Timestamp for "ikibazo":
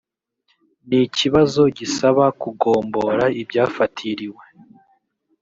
1.05-1.61